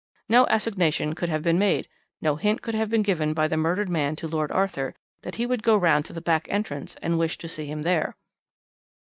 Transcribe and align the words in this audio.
No 0.27 0.47
assignation 0.49 1.13
could 1.13 1.29
have 1.29 1.43
been 1.43 1.59
made, 1.59 1.87
no 2.21 2.35
hint 2.35 2.63
could 2.63 2.73
have 2.73 2.89
been 2.89 3.03
given 3.03 3.35
by 3.35 3.47
the 3.47 3.55
murdered 3.55 3.87
man 3.87 4.15
to 4.15 4.27
Lord 4.27 4.51
Arthur 4.51 4.95
that 5.21 5.35
he 5.35 5.45
would 5.45 5.61
go 5.61 5.77
round 5.77 6.05
to 6.05 6.13
the 6.13 6.19
back 6.21 6.47
entrance 6.49 6.95
and 7.03 7.19
wished 7.19 7.39
to 7.41 7.47
see 7.47 7.67
him 7.67 7.83
there. 7.83 8.15